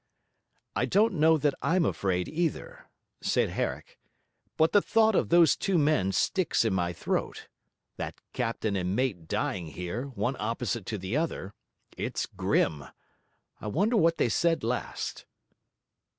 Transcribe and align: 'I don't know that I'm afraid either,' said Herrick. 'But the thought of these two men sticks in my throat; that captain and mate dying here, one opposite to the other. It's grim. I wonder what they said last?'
'I 0.75 0.85
don't 0.87 1.13
know 1.13 1.37
that 1.37 1.53
I'm 1.61 1.85
afraid 1.85 2.27
either,' 2.27 2.89
said 3.21 3.49
Herrick. 3.49 3.99
'But 4.57 4.71
the 4.71 4.81
thought 4.81 5.13
of 5.13 5.29
these 5.29 5.55
two 5.55 5.77
men 5.77 6.11
sticks 6.11 6.65
in 6.65 6.73
my 6.73 6.91
throat; 6.91 7.47
that 7.97 8.19
captain 8.33 8.75
and 8.75 8.95
mate 8.95 9.27
dying 9.27 9.67
here, 9.67 10.05
one 10.07 10.35
opposite 10.39 10.87
to 10.87 10.97
the 10.97 11.15
other. 11.15 11.53
It's 11.95 12.25
grim. 12.25 12.85
I 13.59 13.67
wonder 13.67 13.95
what 13.95 14.17
they 14.17 14.27
said 14.27 14.63
last?' 14.63 15.27